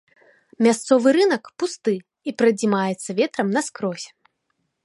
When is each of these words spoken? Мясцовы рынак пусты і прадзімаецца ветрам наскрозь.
Мясцовы 0.67 1.09
рынак 1.17 1.45
пусты 1.63 1.93
і 2.31 2.35
прадзімаецца 2.43 3.09
ветрам 3.23 3.47
наскрозь. 3.59 4.07